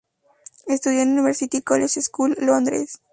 Estudió 0.65 1.01
en 1.03 1.09
la 1.09 1.21
University 1.21 1.61
College 1.61 2.01
School, 2.01 2.35
Londres. 2.39 2.97